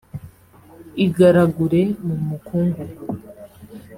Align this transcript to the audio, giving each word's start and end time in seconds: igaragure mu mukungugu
igaragure 1.05 1.81
mu 2.05 2.15
mukungugu 2.27 3.03